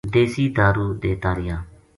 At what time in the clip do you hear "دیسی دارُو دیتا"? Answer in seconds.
0.13-1.31